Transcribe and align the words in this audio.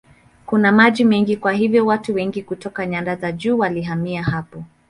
Kuna 0.45 0.71
maji 0.71 1.05
mengi 1.05 1.37
kwa 1.37 1.53
hiyo 1.53 1.85
watu 1.85 2.13
wengi 2.13 2.41
kutoka 2.43 2.85
nyanda 2.87 3.15
za 3.15 3.31
juu 3.31 3.57
walihamia 3.57 4.23
hapa. 4.23 4.63